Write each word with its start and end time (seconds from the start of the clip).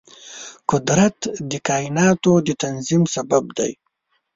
قدرت 0.71 1.17
د 1.51 1.53
کایناتو 1.67 2.33
د 2.47 2.49
تنظیم 2.63 3.03
سبب 3.15 3.43
دی. 3.57 3.71